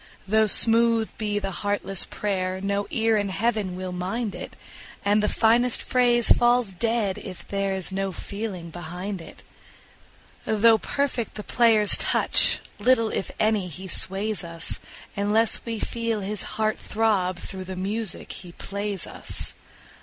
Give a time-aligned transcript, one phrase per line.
[0.27, 4.55] Though smooth be the heartless prayer, no ear in Heaven will mind it,
[5.05, 9.43] And the finest phrase falls dead if there is no feeling behind it.
[10.43, 14.79] Though perfect the player's touch, little, if any, he sways us,
[15.15, 19.53] Unless we feel his heart throb through the music he plays us.